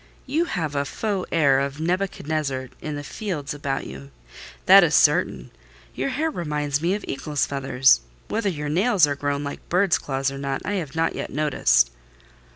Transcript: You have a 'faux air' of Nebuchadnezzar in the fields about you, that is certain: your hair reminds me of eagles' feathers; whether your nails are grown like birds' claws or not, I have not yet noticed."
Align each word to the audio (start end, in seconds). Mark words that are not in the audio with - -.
You 0.25 0.45
have 0.45 0.73
a 0.73 0.83
'faux 0.83 1.29
air' 1.31 1.59
of 1.59 1.79
Nebuchadnezzar 1.79 2.69
in 2.81 2.95
the 2.95 3.03
fields 3.03 3.53
about 3.53 3.85
you, 3.85 4.09
that 4.65 4.83
is 4.83 4.95
certain: 4.95 5.51
your 5.93 6.09
hair 6.09 6.31
reminds 6.31 6.81
me 6.81 6.95
of 6.95 7.05
eagles' 7.07 7.45
feathers; 7.45 7.99
whether 8.27 8.49
your 8.49 8.67
nails 8.67 9.05
are 9.05 9.13
grown 9.13 9.43
like 9.43 9.69
birds' 9.69 9.99
claws 9.99 10.31
or 10.31 10.39
not, 10.39 10.63
I 10.65 10.73
have 10.81 10.95
not 10.95 11.13
yet 11.13 11.29
noticed." 11.29 11.91